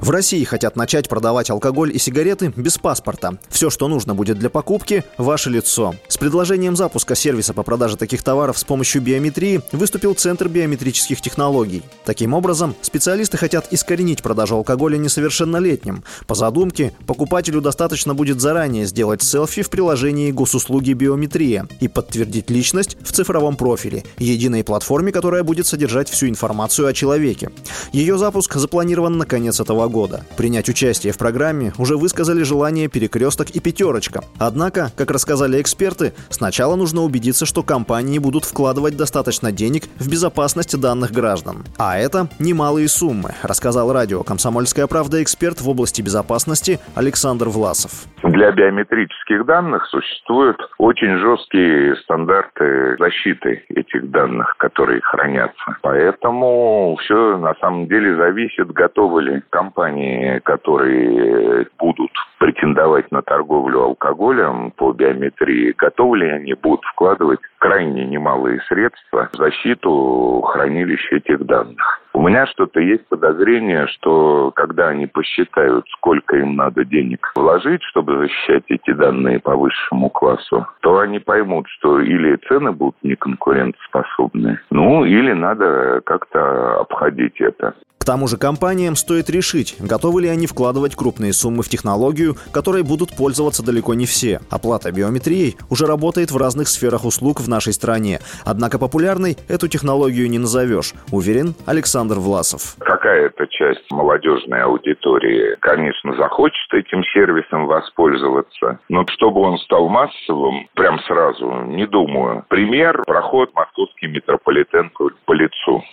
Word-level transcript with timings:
В 0.00 0.08
России 0.08 0.42
хотят 0.44 0.76
начать 0.76 1.10
продавать 1.10 1.50
алкоголь 1.50 1.94
и 1.94 1.98
сигареты 1.98 2.54
без 2.56 2.78
паспорта. 2.78 3.36
Все, 3.50 3.68
что 3.68 3.86
нужно 3.86 4.14
будет 4.14 4.38
для 4.38 4.48
покупки– 4.48 5.04
ваше 5.18 5.50
лицо. 5.50 5.94
С 6.08 6.16
предложением 6.16 6.74
запуска 6.74 7.14
сервиса 7.14 7.52
по 7.52 7.62
продаже 7.62 7.98
таких 7.98 8.22
товаров 8.22 8.58
с 8.58 8.64
помощью 8.64 9.02
биометрии 9.02 9.60
выступил 9.72 10.14
Центр 10.14 10.48
биометрических 10.48 11.20
технологий. 11.20 11.82
Таким 12.06 12.32
образом, 12.32 12.74
специалисты 12.80 13.36
хотят 13.36 13.68
искоренить 13.72 14.22
продажу 14.22 14.56
алкоголя 14.56 14.96
несовершеннолетним. 14.96 16.02
По 16.26 16.34
задумке, 16.34 16.94
покупателю 17.06 17.60
достаточно 17.60 18.14
будет 18.14 18.40
заранее 18.40 18.86
сделать 18.86 19.22
селфи 19.22 19.60
в 19.60 19.68
приложении 19.68 20.32
госуслуги 20.32 20.94
биометрия 20.94 21.68
и 21.78 21.88
подтвердить 21.88 22.48
личность 22.48 22.96
в 23.02 23.12
цифровом 23.12 23.56
профиле, 23.56 24.04
единой 24.16 24.64
платформе, 24.64 25.12
которая 25.12 25.44
будет 25.44 25.66
содержать 25.66 26.08
всю 26.08 26.26
информацию 26.26 26.88
о 26.88 26.94
человеке. 26.94 27.50
Ее 27.92 28.16
запуск 28.16 28.54
запланирован 28.54 29.18
на 29.18 29.26
конец 29.26 29.60
этого 29.60 29.88
года. 29.88 29.99
Принять 30.36 30.68
участие 30.68 31.12
в 31.12 31.18
программе 31.18 31.72
уже 31.78 31.96
высказали 31.96 32.42
желание 32.42 32.88
«Перекресток» 32.88 33.50
и 33.50 33.60
«Пятерочка». 33.60 34.24
Однако, 34.38 34.92
как 34.96 35.10
рассказали 35.10 35.60
эксперты, 35.60 36.12
сначала 36.28 36.76
нужно 36.76 37.02
убедиться, 37.02 37.46
что 37.46 37.62
компании 37.62 38.18
будут 38.18 38.44
вкладывать 38.44 38.96
достаточно 38.96 39.52
денег 39.52 39.88
в 39.98 40.08
безопасность 40.08 40.78
данных 40.78 41.12
граждан. 41.12 41.64
А 41.76 41.98
это 41.98 42.28
немалые 42.38 42.88
суммы, 42.88 43.34
рассказал 43.42 43.92
радио 43.92 44.22
«Комсомольская 44.22 44.86
правда» 44.86 45.22
эксперт 45.22 45.60
в 45.60 45.68
области 45.68 46.02
безопасности 46.02 46.80
Александр 46.94 47.48
Власов. 47.48 48.04
Для 48.30 48.52
биометрических 48.52 49.44
данных 49.44 49.86
существуют 49.86 50.56
очень 50.78 51.16
жесткие 51.18 51.96
стандарты 51.96 52.96
защиты 52.96 53.64
этих 53.68 54.08
данных, 54.12 54.54
которые 54.58 55.00
хранятся. 55.00 55.76
Поэтому 55.82 56.96
все 57.00 57.36
на 57.38 57.54
самом 57.54 57.88
деле 57.88 58.14
зависит, 58.14 58.70
готовы 58.70 59.22
ли 59.22 59.42
компании 59.50 60.38
которые 60.44 61.66
будут 61.76 62.12
претендовать 62.38 63.10
на 63.10 63.22
торговлю 63.22 63.82
алкоголем 63.82 64.70
по 64.76 64.92
биометрии, 64.92 65.74
готовы 65.76 66.18
ли 66.18 66.30
они 66.30 66.54
будут 66.54 66.84
вкладывать 66.84 67.40
крайне 67.58 68.06
немалые 68.06 68.60
средства 68.68 69.28
в 69.32 69.36
защиту 69.38 70.40
хранилища 70.46 71.16
этих 71.16 71.44
данных. 71.46 71.99
У 72.12 72.26
меня 72.26 72.46
что-то 72.46 72.80
есть 72.80 73.06
подозрение, 73.08 73.86
что 73.86 74.50
когда 74.54 74.88
они 74.88 75.06
посчитают, 75.06 75.86
сколько 75.96 76.36
им 76.36 76.56
надо 76.56 76.84
денег 76.84 77.32
вложить, 77.36 77.82
чтобы 77.84 78.18
защищать 78.18 78.64
эти 78.68 78.92
данные 78.92 79.38
по 79.38 79.54
высшему 79.56 80.10
классу, 80.10 80.66
то 80.80 80.98
они 80.98 81.18
поймут, 81.18 81.66
что 81.68 82.00
или 82.00 82.36
цены 82.48 82.72
будут 82.72 82.96
неконкурентоспособны, 83.02 84.60
ну 84.70 85.04
или 85.04 85.32
надо 85.32 86.00
как-то 86.04 86.80
обходить 86.80 87.40
это. 87.40 87.74
К 88.00 88.06
тому 88.06 88.28
же 88.28 88.38
компаниям 88.38 88.96
стоит 88.96 89.28
решить, 89.28 89.76
готовы 89.78 90.22
ли 90.22 90.28
они 90.28 90.46
вкладывать 90.46 90.96
крупные 90.96 91.34
суммы 91.34 91.62
в 91.62 91.68
технологию, 91.68 92.34
которой 92.50 92.82
будут 92.82 93.14
пользоваться 93.14 93.62
далеко 93.62 93.92
не 93.92 94.06
все. 94.06 94.40
Оплата 94.48 94.90
биометрией 94.90 95.58
уже 95.68 95.84
работает 95.84 96.30
в 96.30 96.38
разных 96.38 96.68
сферах 96.68 97.04
услуг 97.04 97.40
в 97.40 97.48
нашей 97.48 97.74
стране. 97.74 98.20
Однако 98.46 98.78
популярной 98.78 99.36
эту 99.48 99.68
технологию 99.68 100.30
не 100.30 100.38
назовешь, 100.38 100.94
уверен 101.12 101.54
Александр 101.66 102.14
Власов. 102.14 102.74
Какая-то 102.78 103.46
часть 103.48 103.84
молодежной 103.90 104.62
аудитории, 104.62 105.56
конечно, 105.60 106.16
захочет 106.16 106.72
этим 106.72 107.04
сервисом 107.12 107.66
воспользоваться, 107.66 108.78
но 108.88 109.04
чтобы 109.08 109.42
он 109.42 109.58
стал 109.58 109.90
массовым, 109.90 110.68
прям 110.74 110.98
сразу, 111.00 111.52
не 111.66 111.86
думаю. 111.86 112.46
Пример– 112.48 113.02
проход 113.06 113.50
московский 113.54 114.06
метрополитен 114.06 114.88
по 114.88 115.09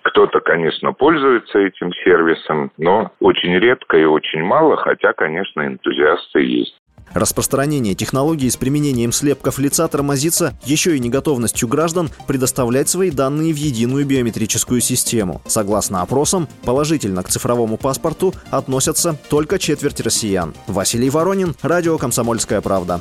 Кто-то, 0.04 0.40
конечно, 0.40 0.92
пользуется 0.92 1.58
этим 1.58 1.92
сервисом, 2.04 2.70
но 2.76 3.10
очень 3.20 3.54
редко 3.58 3.96
и 3.96 4.04
очень 4.04 4.42
мало, 4.42 4.76
хотя, 4.76 5.12
конечно, 5.12 5.66
энтузиасты 5.66 6.40
есть. 6.40 6.74
Распространение 7.14 7.94
технологий 7.94 8.50
с 8.50 8.56
применением 8.56 9.12
слепков 9.12 9.58
лица 9.58 9.88
тормозится 9.88 10.58
еще 10.64 10.96
и 10.96 11.00
неготовностью 11.00 11.68
граждан 11.68 12.10
предоставлять 12.26 12.88
свои 12.88 13.10
данные 13.10 13.52
в 13.52 13.56
единую 13.56 14.06
биометрическую 14.06 14.80
систему. 14.80 15.40
Согласно 15.46 16.02
опросам, 16.02 16.48
положительно 16.64 17.22
к 17.22 17.28
цифровому 17.28 17.78
паспорту 17.78 18.34
относятся 18.50 19.16
только 19.30 19.58
четверть 19.58 20.00
россиян. 20.00 20.54
Василий 20.66 21.10
Воронин, 21.10 21.54
Радио 21.62 21.96
«Комсомольская 21.98 22.60
правда». 22.60 23.00